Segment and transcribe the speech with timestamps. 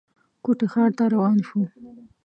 [0.43, 1.61] کوټې ښار ته روان شو.